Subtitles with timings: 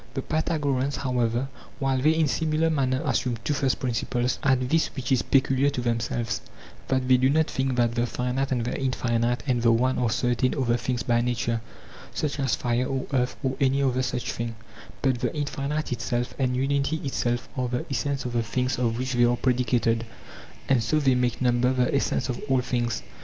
[0.15, 1.47] The Pythagoreans, however,
[1.77, 5.79] while they in similar manner assume two first principles, add this which is peculiar to
[5.81, 6.41] themselves:
[6.87, 10.09] that they do not think that the finite and the infinite and the one are
[10.09, 11.61] certain other things by nature,
[12.15, 14.55] such as fire or earth or any other such thing,
[15.03, 18.25] but the infinite itself and unity itself are PYTHAGORAS AND THE PYTHAGOREANS 139 the essence
[18.25, 20.05] of the things of which they are predicated,
[20.67, 23.03] and so they make number the essence of all things.